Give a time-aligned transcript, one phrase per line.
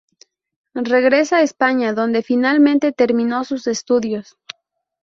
[0.93, 4.35] Regresa a España, donde finalmente terminó sus estudios.